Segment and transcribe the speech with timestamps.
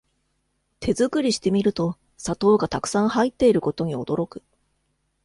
[0.79, 4.41] 手作りしてみると砂糖がたくさん入ってることに驚く